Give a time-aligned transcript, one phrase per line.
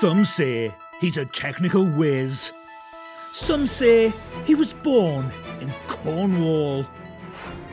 [0.00, 2.52] Some say he's a technical whiz.
[3.34, 4.14] Some say
[4.46, 5.30] he was born
[5.60, 6.84] in Cornwall.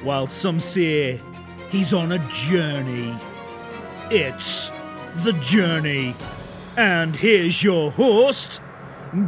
[0.03, 1.21] While some say
[1.69, 3.17] he's on a journey.
[4.11, 4.71] It's
[5.23, 6.15] The Journey.
[6.75, 8.59] And here's your host,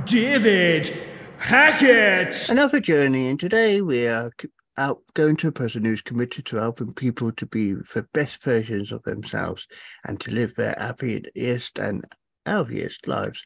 [0.03, 0.91] David
[1.37, 2.49] Hackett.
[2.49, 4.29] Another journey, and today we are
[4.75, 8.91] out going to a person who's committed to helping people to be the best versions
[8.91, 9.67] of themselves
[10.05, 12.03] and to live their happiest and
[12.49, 13.45] healthiest lives.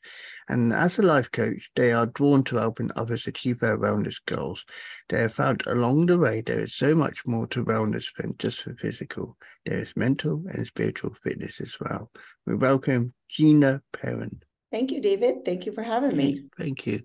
[0.49, 4.65] And as a life coach, they are drawn to helping others achieve their wellness goals.
[5.09, 8.65] They have found along the way there is so much more to wellness than just
[8.65, 9.37] the physical.
[9.65, 12.11] There is mental and spiritual fitness as well.
[12.45, 14.41] We welcome Gina Perin.
[14.71, 15.45] Thank you, David.
[15.45, 16.45] Thank you for having me.
[16.57, 17.01] Thank you.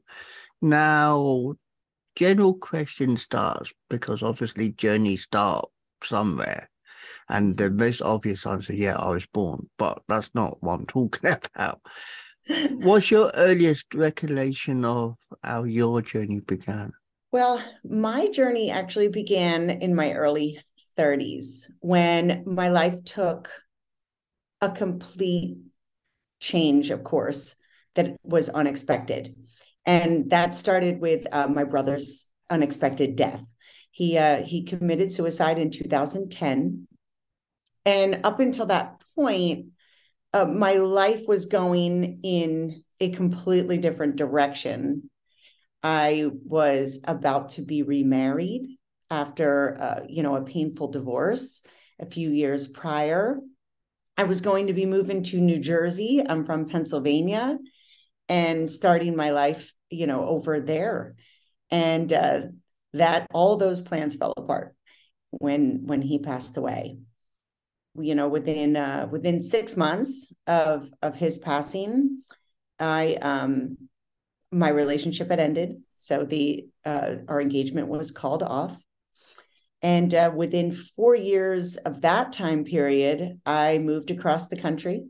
[0.62, 1.55] Now,
[2.17, 5.69] general question starts because obviously journeys start
[6.03, 6.70] somewhere.
[7.29, 11.30] And the most obvious answer, yeah, I was born, but that's not what I'm talking
[11.55, 11.80] about.
[12.73, 16.92] What's your earliest recollection of how your journey began?
[17.31, 20.61] Well, my journey actually began in my early
[20.97, 23.50] 30s when my life took
[24.61, 25.59] a complete
[26.41, 27.55] change, of course,
[27.94, 29.37] that was unexpected.
[29.84, 33.44] And that started with uh, my brother's unexpected death.
[33.91, 36.87] He uh, he committed suicide in 2010,
[37.89, 39.69] and up until that point,
[40.34, 45.08] uh, my life was going in a completely different direction.
[45.83, 48.66] I was about to be remarried
[49.11, 51.62] after, uh, you know, a painful divorce
[51.98, 53.39] a few years prior.
[54.19, 56.22] I was going to be moving to New Jersey.
[56.28, 57.56] I'm from Pennsylvania,
[58.28, 61.14] and starting my life, you know, over there.
[61.70, 62.41] And uh,
[62.92, 64.75] that all those plans fell apart
[65.31, 66.98] when when he passed away
[68.00, 72.22] you know within uh, within six months of of his passing
[72.78, 73.77] i um
[74.50, 75.82] my relationship had ended.
[75.96, 78.76] So the uh, our engagement was called off.
[79.82, 85.04] And uh, within four years of that time period i moved across the country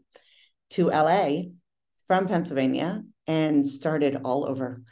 [0.71, 1.29] to la
[2.07, 4.83] from pennsylvania and started all over.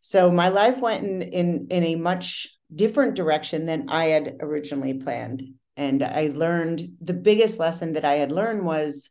[0.00, 4.94] So my life went in in in a much different direction than i had originally
[4.94, 5.42] planned
[5.76, 9.10] and I learned the biggest lesson that I had learned was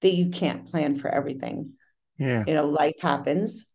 [0.00, 1.74] that you can't plan for everything.
[2.18, 2.44] Yeah.
[2.46, 3.66] You know, life happens.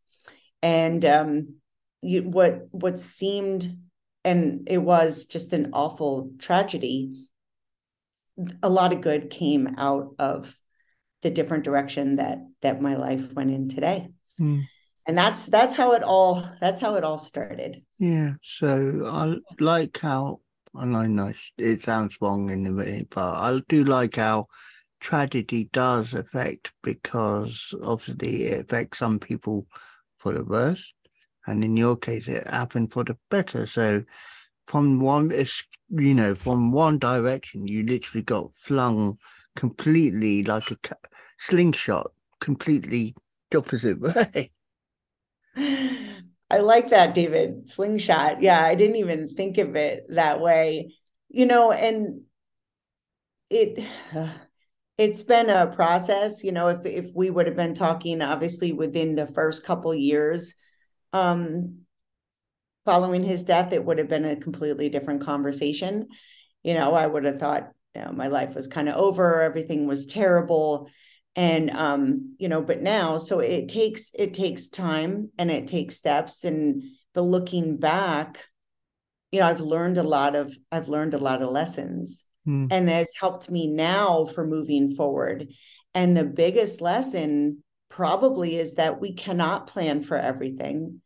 [0.61, 1.55] And um
[2.01, 3.77] you what what seemed
[4.23, 7.27] and it was just an awful tragedy.
[8.63, 10.55] A lot of good came out of
[11.21, 14.09] the different direction that that my life went in today.
[14.39, 14.65] Mm.
[15.07, 17.83] And that's that's how it all that's how it all started.
[17.99, 18.33] Yeah.
[18.43, 20.39] So I like how
[20.77, 24.47] I know it sounds wrong in a way, but I do like how
[24.99, 29.67] tragedy does affect because obviously it affects some people
[30.17, 30.83] for the worse,
[31.47, 33.67] and in your case, it happened for the better.
[33.67, 34.03] So,
[34.67, 35.31] from one,
[35.89, 39.17] you know, from one direction, you literally got flung
[39.55, 40.77] completely like a
[41.37, 42.11] slingshot,
[42.41, 43.15] completely
[43.51, 43.99] the opposite
[44.33, 44.51] way.
[46.49, 47.67] I like that, David.
[47.67, 48.41] Slingshot.
[48.41, 50.95] Yeah, I didn't even think of it that way.
[51.29, 52.21] You know, and
[53.49, 53.85] it
[54.97, 59.15] it's been a process, you know, if if we would have been talking obviously within
[59.15, 60.55] the first couple years
[61.13, 61.79] um
[62.85, 66.07] following his death, it would have been a completely different conversation.
[66.63, 69.87] You know, I would have thought, you know, my life was kind of over, everything
[69.87, 70.89] was terrible
[71.35, 75.97] and um you know but now so it takes it takes time and it takes
[75.97, 78.45] steps and but looking back
[79.31, 82.25] you know i've learned a lot of i've learned a lot of lessons.
[82.47, 82.67] Mm.
[82.69, 85.47] and has helped me now for moving forward.
[85.95, 91.01] And the biggest lesson probably is that we cannot plan for everything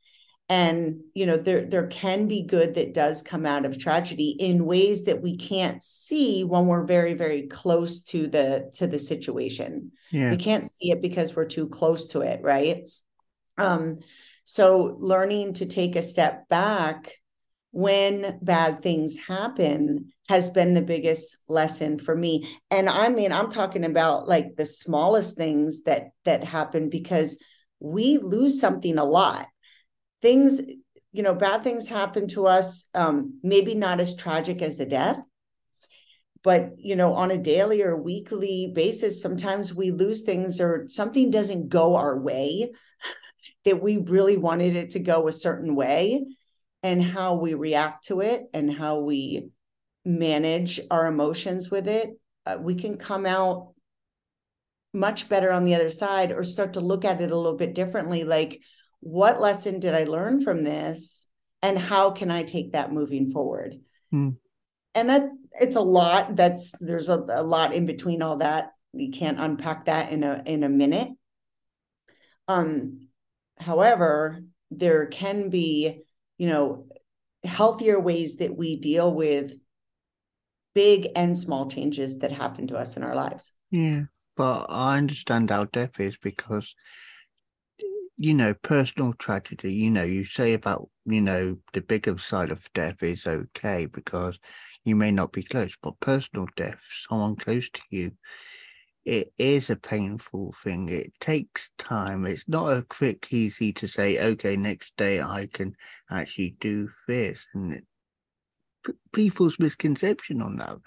[0.49, 4.65] and you know there there can be good that does come out of tragedy in
[4.65, 9.91] ways that we can't see when we're very very close to the to the situation.
[10.11, 10.31] Yeah.
[10.31, 12.89] we can't see it because we're too close to it right?
[13.57, 13.99] Um
[14.43, 17.13] so learning to take a step back
[17.71, 22.57] when bad things happen has been the biggest lesson for me.
[22.71, 27.37] And i mean i'm talking about like the smallest things that that happen because
[27.79, 29.47] we lose something a lot
[30.21, 30.61] things
[31.11, 35.19] you know bad things happen to us um maybe not as tragic as a death
[36.43, 41.31] but you know on a daily or weekly basis sometimes we lose things or something
[41.31, 42.71] doesn't go our way
[43.65, 46.23] that we really wanted it to go a certain way
[46.83, 49.49] and how we react to it and how we
[50.05, 52.11] manage our emotions with it
[52.45, 53.73] uh, we can come out
[54.93, 57.75] much better on the other side or start to look at it a little bit
[57.75, 58.61] differently like
[59.01, 61.27] what lesson did i learn from this?
[61.61, 63.79] And how can i take that moving forward?
[64.11, 64.29] Hmm.
[64.95, 65.29] and that
[65.59, 68.71] it's a lot that's there's a, a lot in between all that.
[68.91, 71.09] We can't unpack that in a in a minute.
[72.47, 73.07] Um
[73.57, 76.01] however there can be
[76.37, 76.87] you know
[77.43, 79.53] healthier ways that we deal with
[80.75, 83.53] big and small changes that happen to us in our lives.
[83.71, 84.03] Yeah,
[84.35, 86.73] but I understand how death is because,
[88.19, 92.71] you know, personal tragedy, you know, you say about, you know, the bigger side of
[92.73, 94.37] death is okay because
[94.83, 98.11] you may not be close, but personal death, someone close to you,
[99.05, 100.89] it is a painful thing.
[100.89, 102.25] It takes time.
[102.25, 105.75] It's not a quick, easy to say, okay, next day I can
[106.11, 107.47] actually do this.
[107.53, 107.81] And
[109.13, 110.77] people's misconception on that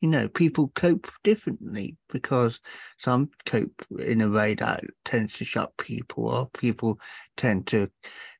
[0.00, 2.58] you know, people cope differently because
[2.98, 6.52] some cope in a way that tends to shut people off.
[6.54, 6.98] People
[7.36, 7.90] tend to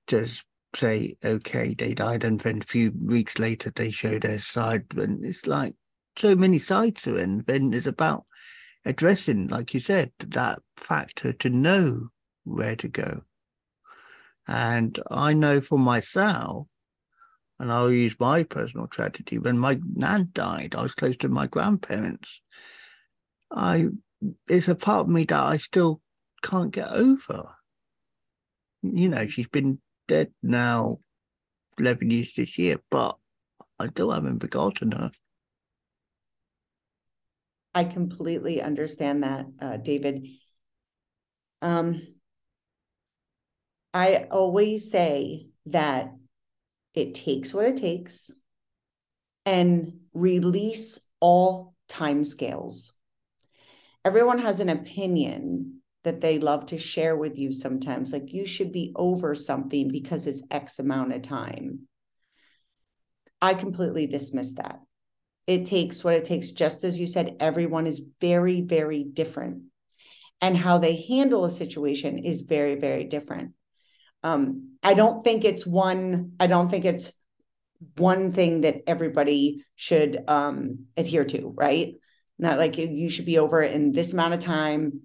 [0.07, 0.45] just
[0.75, 4.87] say, okay, they died, and then a few weeks later they show their side.
[4.97, 5.75] And it's like
[6.17, 7.25] so many sides to it.
[7.25, 8.25] And then it's about
[8.87, 12.09] addressing, like you said, that factor to know
[12.45, 13.23] where to go.
[14.49, 16.69] And I know for myself,
[17.61, 19.39] and I'll use my personal tragedy.
[19.39, 22.41] When my nan died, I was close to my grandparents.
[23.53, 23.89] I
[24.49, 26.01] there's a part of me that I still
[26.43, 27.51] can't get over.
[28.83, 29.79] You know, she's been
[30.09, 31.01] dead now
[31.79, 33.17] eleven years this year, but
[33.79, 35.11] I still haven't forgotten her.
[37.75, 40.27] I completely understand that, uh, David.
[41.61, 42.01] Um,
[43.93, 46.15] I always say that
[46.95, 48.31] it takes what it takes
[49.47, 52.93] and release all timescales.
[54.05, 58.73] Everyone has an opinion that they love to share with you sometimes, like you should
[58.73, 61.81] be over something because it's X amount of time.
[63.43, 64.81] I completely dismiss that.
[65.47, 66.53] It takes what it takes.
[66.53, 69.65] Just as you said, everyone is very, very different.
[70.41, 73.53] And how they handle a situation is very, very different.
[74.23, 77.13] Um, I don't think it's one, I don't think it's
[77.97, 81.95] one thing that everybody should um, adhere to, right?
[82.39, 85.03] Not like you should be over it in this amount of time,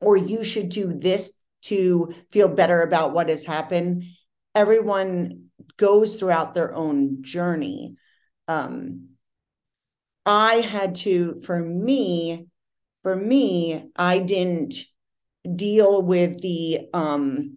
[0.00, 4.04] or you should do this to feel better about what has happened.
[4.54, 7.96] Everyone goes throughout their own journey.
[8.48, 9.10] Um,
[10.24, 12.46] I had to, for me,
[13.02, 14.74] for me, I didn't
[15.56, 17.56] deal with the um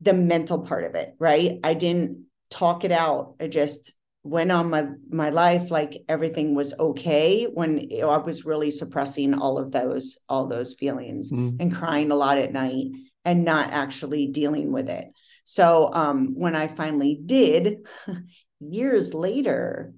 [0.00, 1.58] the mental part of it, right?
[1.62, 3.34] I didn't talk it out.
[3.40, 3.92] I just
[4.22, 8.70] went on my my life like everything was okay when you know, I was really
[8.70, 11.56] suppressing all of those all those feelings Mm.
[11.58, 12.86] and crying a lot at night
[13.24, 15.06] and not actually dealing with it.
[15.44, 17.86] So um when I finally did
[18.60, 19.94] years later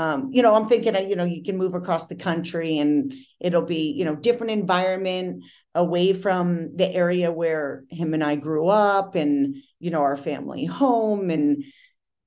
[0.00, 3.62] um you know I'm thinking you know you can move across the country and it'll
[3.62, 5.44] be you know different environment
[5.74, 10.64] away from the area where him and I grew up and you know our family
[10.64, 11.64] home and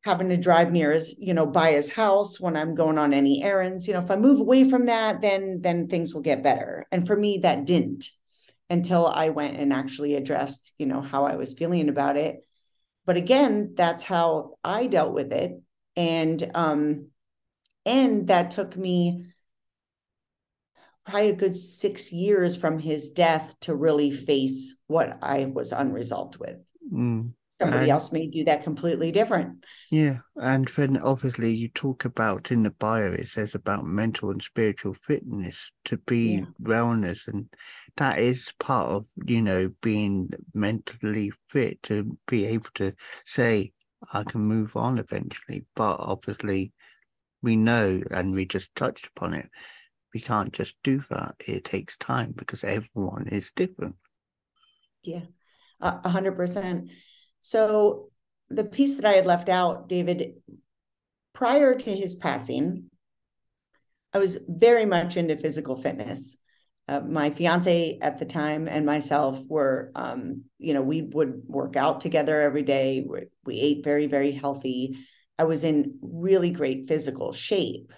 [0.06, 3.44] having to drive near his you know by his house when I'm going on any
[3.44, 3.88] errands.
[3.88, 6.86] You know if I move away from that then then things will get better.
[6.92, 8.06] And for me that didn't
[8.70, 12.46] until I went and actually addressed you know how I was feeling about it.
[13.06, 15.60] But again that's how I dealt with it.
[15.96, 17.08] And um
[17.86, 19.25] and that took me
[21.06, 26.38] probably a good six years from his death to really face what I was unresolved
[26.38, 26.58] with.
[26.92, 27.34] Mm.
[27.60, 29.66] Somebody And- else may do that completely different.
[29.92, 34.42] Yeah, and then obviously you talk about in the bio it says about mental and
[34.42, 36.46] spiritual fitness to be Yeah.
[36.62, 37.48] wellness, and
[37.98, 42.94] that is part of you know being mentally fit to be able to
[43.25, 43.72] say
[44.12, 45.66] I can move on eventually.
[45.75, 46.74] But obviously,
[47.44, 49.50] we know, and we just touched upon it,
[50.14, 51.36] we can't just do that.
[51.46, 53.96] It takes time because everyone is different.
[55.04, 55.24] Yeah,
[55.82, 56.90] a hundred percent.
[57.42, 58.10] So
[58.50, 60.36] the piece that I had left out, David,
[61.34, 62.90] prior to his passing,
[64.14, 66.38] I was very much into physical fitness.
[66.88, 71.76] Uh, my fiance at the time and myself were, um, you know, we would work
[71.76, 73.06] out together every day.
[73.08, 74.98] We, we ate very, very healthy.
[75.38, 77.92] I was in really great physical shape.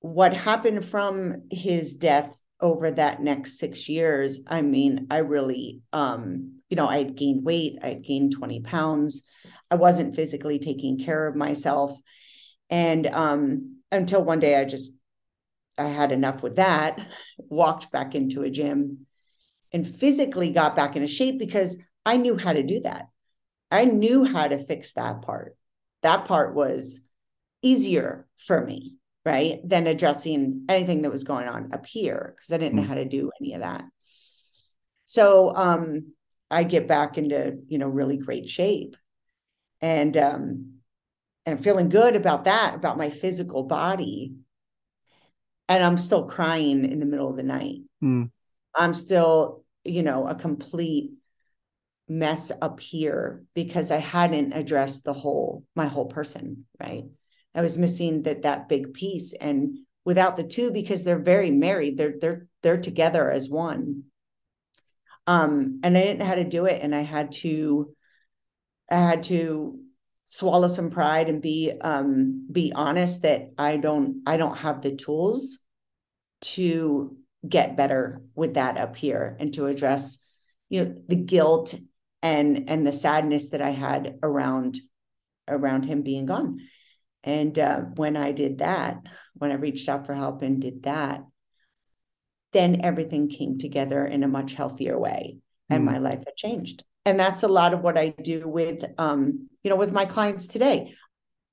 [0.00, 6.60] What happened from his death over that next six years, I mean, I really, um,
[6.68, 9.22] you know, I had gained weight, I had gained 20 pounds.
[9.70, 12.00] I wasn't physically taking care of myself.
[12.70, 14.92] And um, until one day I just
[15.78, 17.00] I had enough with that,
[17.38, 19.06] walked back into a gym
[19.72, 23.08] and physically got back into shape because I knew how to do that.
[23.70, 25.56] I knew how to fix that part.
[26.02, 27.06] That part was
[27.62, 29.60] easier for me, right?
[29.64, 32.88] Than addressing anything that was going on up here because I didn't know mm.
[32.88, 33.84] how to do any of that.
[35.04, 36.12] So um
[36.50, 38.96] I get back into, you know, really great shape.
[39.80, 40.72] And um
[41.44, 44.34] and I'm feeling good about that, about my physical body.
[45.68, 47.80] And I'm still crying in the middle of the night.
[48.02, 48.30] Mm.
[48.74, 51.12] I'm still, you know, a complete
[52.12, 57.04] mess up here because I hadn't addressed the whole, my whole person, right?
[57.54, 59.34] I was missing that that big piece.
[59.34, 64.04] And without the two, because they're very married, they're they're they're together as one.
[65.26, 66.82] Um, and I didn't know how to do it.
[66.82, 67.94] And I had to,
[68.90, 69.78] I had to
[70.24, 74.94] swallow some pride and be um be honest that I don't I don't have the
[74.94, 75.58] tools
[76.42, 77.16] to
[77.46, 80.18] get better with that up here and to address
[80.68, 81.74] you know the guilt
[82.22, 84.78] and and the sadness that I had around
[85.48, 86.60] around him being gone.
[87.24, 88.98] And uh, when I did that
[89.34, 91.22] when I reached out for help and did that
[92.52, 95.38] then everything came together in a much healthier way
[95.70, 95.86] and mm.
[95.86, 96.84] my life had changed.
[97.04, 100.46] And that's a lot of what i do with um you know with my clients
[100.46, 100.94] today.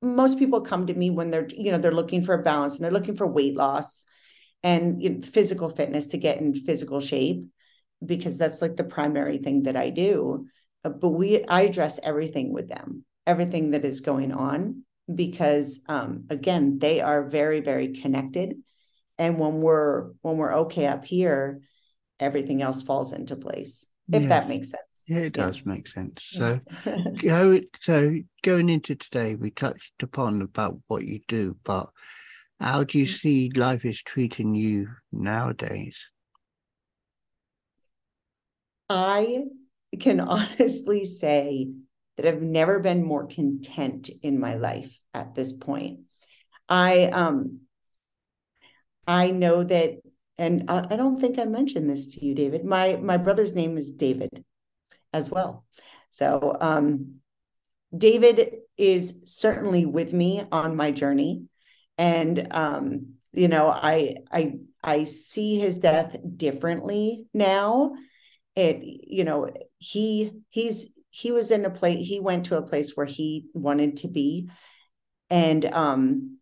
[0.02, 2.84] Most people come to me when they're you know they're looking for a balance and
[2.84, 4.06] they're looking for weight loss
[4.62, 7.46] and you know, physical fitness to get in physical shape
[8.06, 10.48] because that's like the primary thing that i do
[10.84, 14.84] but we i address everything with them everything that is going on
[15.14, 18.56] because um again they are very very connected
[19.18, 21.62] and when we're when we're okay up here
[22.20, 24.30] everything else falls into place if yeah.
[24.30, 25.64] that makes sense yeah, it does yeah.
[25.66, 26.24] make sense.
[26.24, 26.60] So,
[27.24, 31.90] go so going into today, we touched upon about what you do, but
[32.60, 33.20] how do you mm.
[33.20, 35.98] see life is treating you nowadays?
[38.88, 39.46] I
[39.98, 41.72] can honestly say
[42.18, 46.02] that I've never been more content in my life at this point.
[46.68, 47.62] I um
[49.08, 50.02] I know that
[50.38, 52.64] and I, I don't think I mentioned this to you, David.
[52.64, 54.44] My my brother's name is David
[55.14, 55.66] as well.
[56.12, 57.16] So, um,
[57.96, 61.46] David is certainly with me on my journey,
[61.98, 64.54] and um, you know, I I
[64.84, 67.94] I see his death differently now.
[68.60, 72.96] It you know he he's he was in a place he went to a place
[72.96, 74.50] where he wanted to be,
[75.30, 76.38] and um,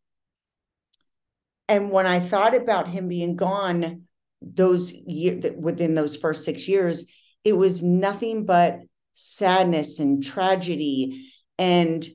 [1.67, 4.03] and when I thought about him being gone,
[4.41, 7.05] those years within those first six years,
[7.43, 8.79] it was nothing but
[9.13, 11.31] sadness and tragedy.
[11.57, 12.07] And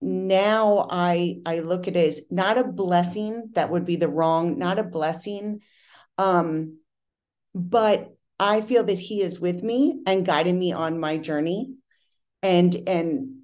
[0.00, 4.58] now i i look at it as not a blessing that would be the wrong
[4.58, 5.60] not a blessing
[6.16, 6.78] um
[7.54, 11.74] but i feel that he is with me and guiding me on my journey
[12.42, 13.36] and and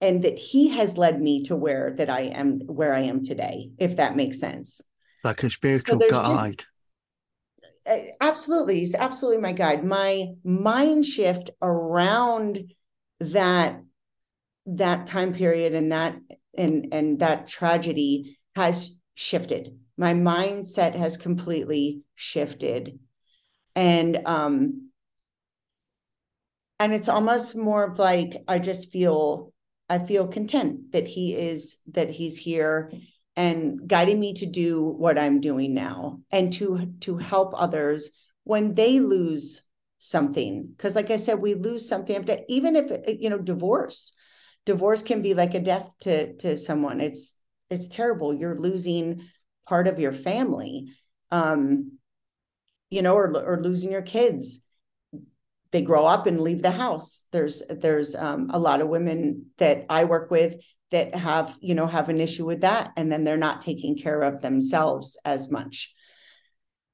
[0.00, 3.70] and that he has led me to where that i am where i am today
[3.78, 4.80] if that makes sense.
[5.22, 6.64] Like a spiritual so guide.
[7.86, 8.78] Just, absolutely.
[8.80, 9.84] He's absolutely my guide.
[9.84, 12.72] My mind shift around
[13.20, 13.82] that
[14.66, 16.16] that time period and that
[16.56, 19.78] and and that tragedy has shifted.
[19.96, 22.98] My mindset has completely shifted
[23.74, 24.90] and um
[26.78, 29.52] and it's almost more of like i just feel
[29.88, 32.90] i feel content that he is that he's here
[33.36, 38.10] and guiding me to do what I'm doing now and to to help others
[38.44, 39.62] when they lose
[39.98, 40.68] something.
[40.76, 44.12] Because like I said we lose something even if you know divorce
[44.66, 47.00] divorce can be like a death to to someone.
[47.00, 47.36] It's
[47.70, 48.34] it's terrible.
[48.34, 49.28] You're losing
[49.66, 50.92] part of your family.
[51.30, 51.92] Um
[52.90, 54.62] you know or or losing your kids.
[55.72, 57.26] They grow up and leave the house.
[57.30, 60.56] There's there's um, a lot of women that i work with
[60.90, 64.22] that have you know have an issue with that and then they're not taking care
[64.22, 65.94] of themselves as much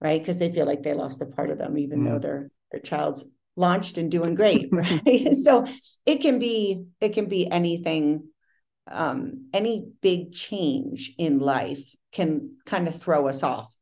[0.00, 0.20] right?
[0.20, 2.04] Because they feel like they lost a part of them even mm.
[2.04, 3.24] though their their child's
[3.56, 5.28] launched and doing great right?
[5.36, 5.66] So
[6.04, 8.28] it can be it can be anything
[8.88, 13.72] um any big change in life can kind of throw us off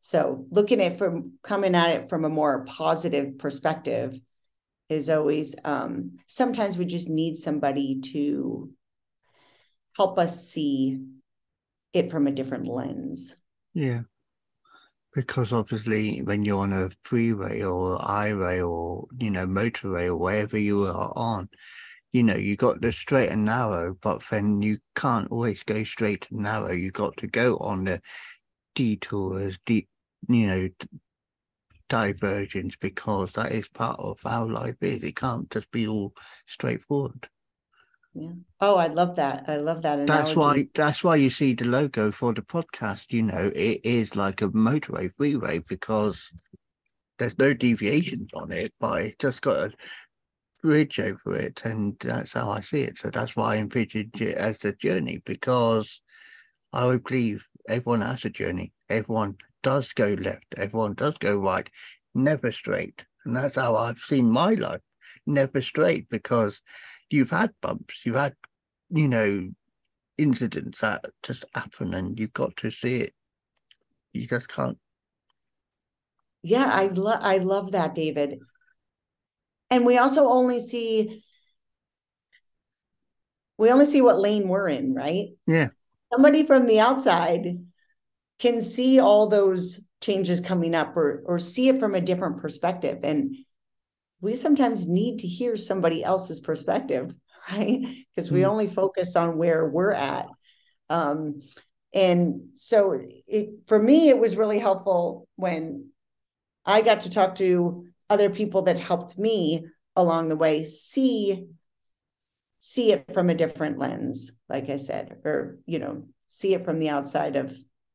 [0.00, 4.20] so looking at from coming at it from a more positive perspective
[4.88, 8.70] is always um sometimes we just need somebody to
[9.96, 10.98] help us see
[11.92, 13.36] it from a different lens.
[13.74, 14.02] Yeah.
[15.12, 20.56] Because obviously, when you're on a freeway or highway or, you know, motorway or wherever
[20.56, 21.48] you are on,
[22.12, 26.28] you know, you got the straight and narrow, but then you can't always go straight
[26.30, 26.72] and narrow.
[26.72, 28.00] You got to go on the
[28.74, 29.88] detours, deep,
[30.28, 30.68] you know,
[31.88, 35.02] diversions because that is part of how life is.
[35.02, 36.14] It can't just be all
[36.46, 37.28] straightforward.
[38.14, 38.32] Yeah.
[38.60, 39.44] Oh, I love that.
[39.46, 40.06] I love that.
[40.06, 40.68] That's why.
[40.74, 43.12] That's why you see the logo for the podcast.
[43.12, 46.20] You know, it is like a motorway freeway because
[47.18, 49.72] there's no deviations on it, but it's just got a
[50.62, 52.98] bridge over it, and that's how I see it.
[52.98, 56.00] So that's why I envisage it as a journey because
[56.72, 58.72] I would believe everyone has a journey.
[58.88, 60.54] Everyone does go left.
[60.56, 61.68] Everyone does go right.
[62.14, 64.80] Never straight, and that's how I've seen my life.
[65.26, 66.60] Never straight because
[67.08, 68.34] you've had bumps, you've had,
[68.90, 69.48] you know,
[70.18, 73.14] incidents that just happen, and you've got to see it.
[74.12, 74.78] You just can't.
[76.42, 78.38] Yeah, I love I love that, David.
[79.70, 81.22] And we also only see
[83.56, 85.28] we only see what lane we're in, right?
[85.46, 85.68] Yeah.
[86.12, 87.64] Somebody from the outside
[88.38, 93.00] can see all those changes coming up or or see it from a different perspective.
[93.02, 93.36] And
[94.20, 97.14] we sometimes need to hear somebody else's perspective
[97.50, 98.04] right?
[98.14, 98.46] Because we mm.
[98.46, 100.26] only focus on where we're at.
[100.88, 101.40] Um,
[101.92, 105.90] and so it for me it was really helpful when
[106.64, 111.46] i got to talk to other people that helped me along the way see
[112.60, 116.78] see it from a different lens like i said or you know see it from
[116.78, 117.52] the outside of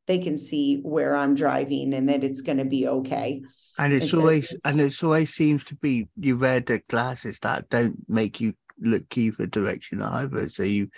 [0.07, 3.41] they can see where i'm driving and that it's going to be okay
[3.77, 7.37] and it's and always so, and it's always seems to be you wear the glasses
[7.41, 10.49] that don't make you look key for direction either.
[10.49, 10.89] So you,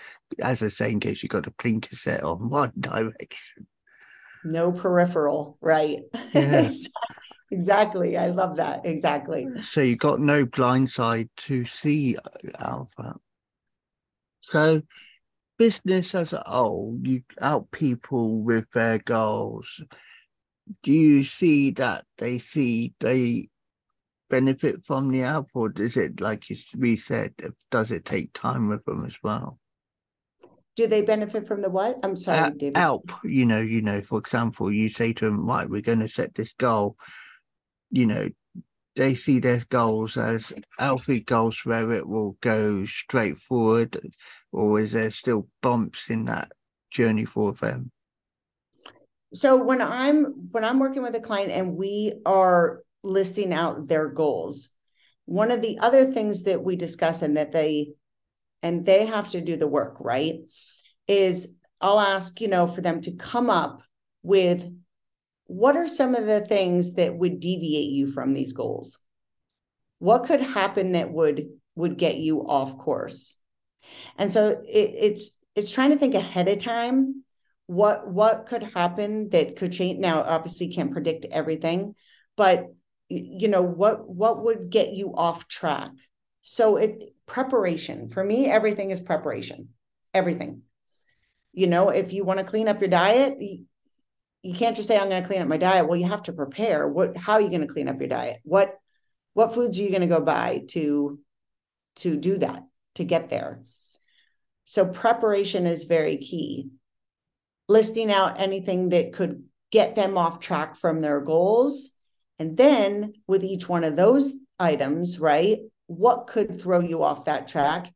[0.42, 3.68] as I say, in case you got a blinker set on one direction.
[4.44, 6.00] No peripheral, right?
[6.34, 6.72] Yeah.
[7.52, 8.18] exactly.
[8.18, 8.86] I love that.
[8.86, 9.48] Exactly.
[9.62, 13.16] So you've got no blind side to see uh, alpha.
[14.50, 14.82] So
[15.58, 19.82] business as a whole, you help people with their goals.
[20.84, 23.50] Do you see that they see they
[24.30, 26.46] benefit from the app or is it like
[26.78, 27.34] we said
[27.72, 29.60] does it take time with them as well?
[30.78, 32.00] Do they benefit from the what?
[32.04, 32.78] I'm sorry uh, David.
[32.78, 36.10] help you know you know for example you say to them right we're going to
[36.10, 36.96] set this goal
[37.92, 38.30] you know
[38.98, 43.98] they see their goals as healthy goals where it will go straight forward
[44.52, 46.52] or is there still bumps in that
[46.90, 47.92] journey for them?
[49.34, 54.08] So when i'm when i'm working with a client and we are listing out their
[54.08, 54.70] goals
[55.26, 57.94] one of the other things that we discuss and that they
[58.64, 60.40] and they have to do the work right
[61.10, 63.82] is i'll ask you know for them to come up
[64.24, 64.66] with
[65.48, 69.00] what are some of the things that would deviate you from these goals?
[70.00, 73.36] What could happen that would would get you off course?
[74.18, 77.24] And so it, it's it's trying to think ahead of time.
[77.66, 80.00] What what could happen that could change?
[80.00, 81.96] Now obviously can't predict everything
[82.38, 82.68] but
[83.10, 85.92] you know what what would get you off track?
[86.42, 88.10] So it preparation.
[88.10, 89.70] For me everything is preparation.
[90.14, 90.62] Everything.
[91.52, 93.38] You know if you want to clean up your diet
[94.44, 96.34] you, can't just say i'm going to clean up my diet well you have to
[96.34, 98.76] prepare what how are you going to clean up your diet what
[99.34, 101.20] what foods are you going to go buy to
[101.96, 102.64] to do that
[102.96, 103.62] to get there
[104.64, 106.70] so preparation is very key
[107.68, 111.92] listing out anything that could get them off track from their goals.
[112.40, 117.48] And then with each one of those items, right, what could throw you off that
[117.48, 117.94] track?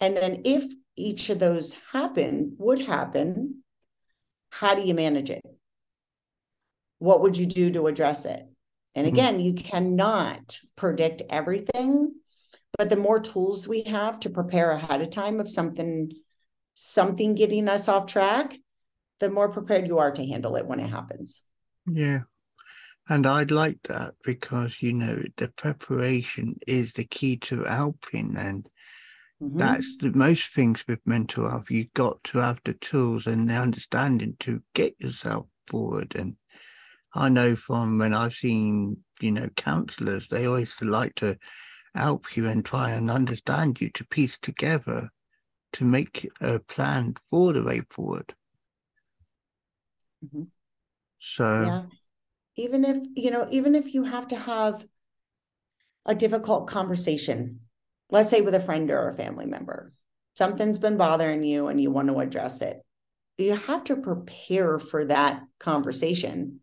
[0.00, 0.64] And then if
[0.96, 3.62] each of those happen, would happen,
[4.50, 5.42] how do you manage it?
[7.02, 8.46] What would you do to address it?
[8.94, 9.16] And mm-hmm.
[9.16, 9.46] again, mm-hmm.
[9.46, 12.14] you cannot predict everything,
[12.78, 16.12] but the more tools we have to prepare ahead of time of something
[16.74, 18.54] something getting us off track,
[19.18, 21.42] the more prepared you are to handle it when it happens.
[21.90, 22.20] Yeah.
[23.08, 28.36] And I'd like that because, you know, the preparation is the key to helping.
[28.36, 28.68] And
[29.42, 29.58] mm-hmm.
[29.58, 31.68] that's the most things with mental health.
[31.68, 36.14] You've got to have the tools and the understanding to get yourself forward.
[36.14, 36.36] And
[37.14, 41.36] I know from when I've seen, you know, counselors, they always like to
[41.94, 45.10] help you and try and understand you to piece together
[45.74, 48.34] to make a plan for the way forward.
[50.24, 50.44] Mm-hmm.
[51.18, 51.82] So yeah,
[52.56, 54.86] even if you know, even if you have to have
[56.06, 57.60] a difficult conversation,
[58.10, 59.92] let's say with a friend or a family member,
[60.34, 62.82] something's been bothering you and you want to address it,
[63.38, 66.60] you have to prepare for that conversation.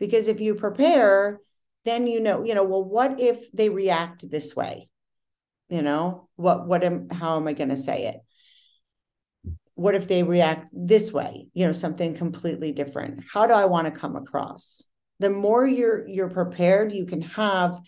[0.00, 1.38] Because if you prepare,
[1.84, 4.88] then you know, you know, well, what if they react this way?
[5.68, 8.16] You know, what, what am, how am I going to say it?
[9.74, 13.86] what if they react this way you know something completely different how do i want
[13.86, 14.82] to come across
[15.20, 17.80] the more you're you're prepared, you can have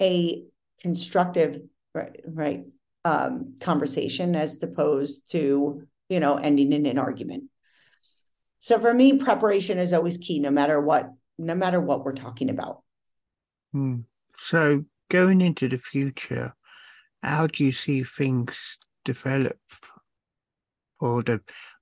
[0.00, 0.44] a
[0.80, 1.60] constructive
[1.92, 2.64] right, right
[3.04, 7.44] um, conversation as opposed to you know ending in an argument.
[8.60, 12.50] So for me, preparation is always key, no matter what, no matter what we're talking
[12.50, 12.82] about.
[13.72, 14.00] Hmm.
[14.38, 16.54] So going into the future,
[17.22, 19.58] how do you see things develop
[21.00, 21.40] for the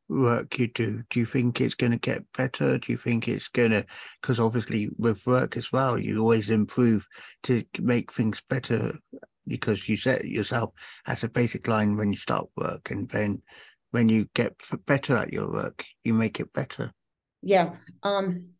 [0.08, 1.02] work you do?
[1.10, 2.78] Do you think it's going to get better?
[2.78, 3.86] Do you think it's going to,
[4.20, 7.06] because obviously with work as well, you always improve
[7.44, 8.98] to make things better
[9.46, 10.72] because you set yourself
[11.06, 13.42] as a basic line when you start work and then
[13.90, 14.54] when you get
[14.86, 16.92] better at your work, you make it better.
[17.42, 17.76] Yeah.
[18.02, 18.53] Um,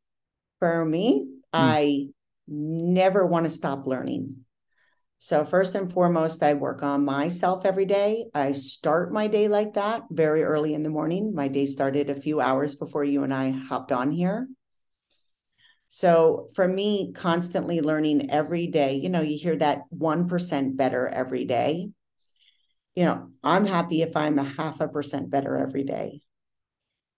[0.64, 1.29] for me, mm.
[1.53, 2.07] I
[2.48, 4.37] never want to stop learning.
[5.18, 8.27] So, first and foremost, I work on myself every day.
[8.35, 11.35] I start my day like that very early in the morning.
[11.35, 14.48] My day started a few hours before you and I hopped on here.
[15.90, 21.44] So, for me, constantly learning every day, you know, you hear that 1% better every
[21.44, 21.90] day.
[22.94, 26.22] You know, I'm happy if I'm a half a percent better every day.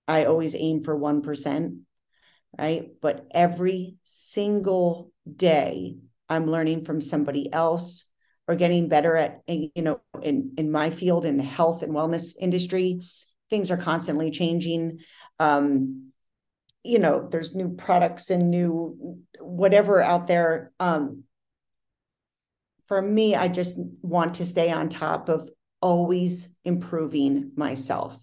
[0.08, 1.86] I always aim for 1%,
[2.58, 2.88] right?
[3.00, 5.96] But every single day,
[6.28, 8.04] I'm learning from somebody else
[8.48, 12.34] or getting better at, you know, in, in my field, in the health and wellness
[12.38, 13.00] industry,
[13.50, 15.00] things are constantly changing.
[15.38, 16.12] Um,
[16.82, 20.72] you know, there's new products and new whatever out there.
[20.78, 21.24] Um,
[22.86, 28.16] for me, I just want to stay on top of always improving myself.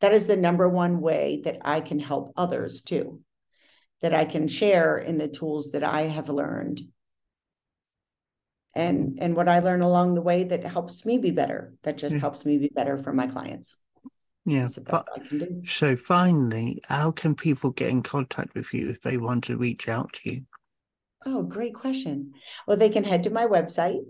[0.00, 3.22] That is the number one way that I can help others too,
[4.02, 6.82] that I can share in the tools that I have learned
[8.76, 11.72] and and what I learn along the way that helps me be better.
[11.82, 12.20] That just yeah.
[12.20, 13.78] helps me be better for my clients.
[14.44, 14.68] Yeah.
[15.66, 19.88] So finally, how can people get in contact with you if they want to reach
[19.88, 20.42] out to you?
[21.24, 22.34] Oh, great question.
[22.68, 24.04] Well, they can head to my website.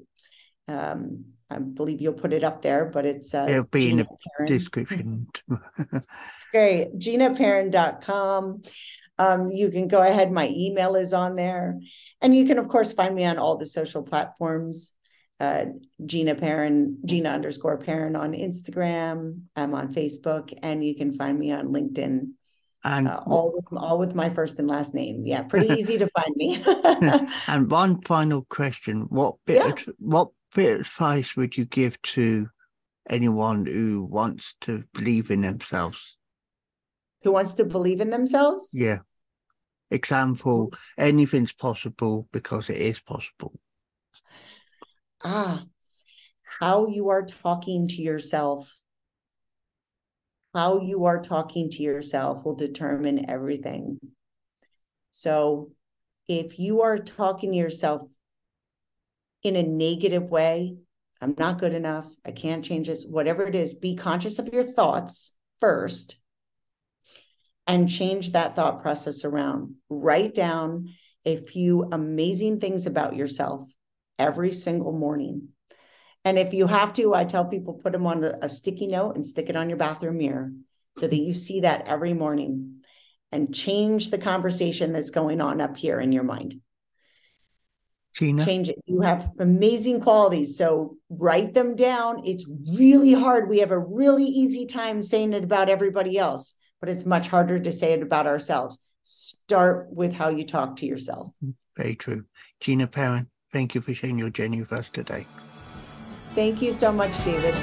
[0.68, 4.09] Um, I believe you'll put it up there, but it's uh, it'll be Gina in
[4.09, 4.49] the Perin.
[4.49, 5.27] description.
[6.51, 6.99] Great.
[6.99, 8.62] GinaPerin.com.
[9.18, 10.31] Um, you can go ahead.
[10.31, 11.81] My email is on there.
[12.20, 14.94] And you can, of course, find me on all the social platforms.
[15.38, 15.66] Uh,
[16.05, 19.42] Gina Perin, Gina underscore Perin on Instagram.
[19.55, 22.31] I'm on Facebook, and you can find me on LinkedIn.
[22.83, 25.26] And uh, all with all with my first and last name.
[25.26, 26.64] Yeah, pretty easy to find me.
[27.48, 29.68] and one final question: What bit yeah.
[29.68, 32.48] of, what bit of advice would you give to
[33.11, 36.16] anyone who wants to believe in themselves?
[37.26, 38.70] Who wants to believe in themselves?
[38.72, 39.00] Yeah
[39.90, 43.58] example, anything's possible because it is possible.
[45.22, 45.64] Ah,
[46.60, 48.78] how you are talking to yourself.
[50.54, 53.98] How you are talking to yourself will determine everything.
[55.10, 55.72] So,
[56.28, 58.02] if you are talking to yourself
[59.42, 60.78] in a negative way,
[61.20, 64.64] I'm not good enough, I can't change this, whatever it is, be conscious of your
[64.64, 66.16] thoughts first
[67.66, 69.74] and change that thought process around.
[69.88, 70.90] Write down
[71.24, 73.68] a few amazing things about yourself
[74.18, 75.48] every single morning.
[76.24, 79.26] And if you have to, I tell people put them on a, sticky note and
[79.26, 80.52] stick it on your bathroom mirror
[80.96, 82.81] so that you see that every morning
[83.31, 86.61] and change the conversation that's going on up here in your mind.
[88.14, 88.44] Gina?
[88.44, 88.79] Change it.
[88.87, 90.57] You have amazing qualities.
[90.57, 92.22] So write them down.
[92.24, 93.48] It's really hard.
[93.48, 97.58] We have a really easy time saying it about everybody else but it's much harder
[97.58, 98.78] to say it about ourselves.
[99.02, 101.32] Start with how you talk to yourself.
[101.76, 102.24] Very true.
[102.60, 105.26] Gina Perin, thank you for sharing your journey with us today.
[106.34, 107.54] Thank you so much, David.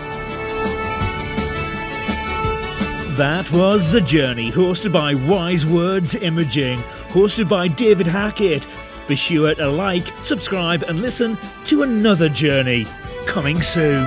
[3.18, 8.66] That was The Journey, hosted by Wise Words Imaging, hosted by David Hackett.
[9.08, 12.88] Be sure to like, subscribe, and listen to another journey
[13.28, 14.04] coming soon.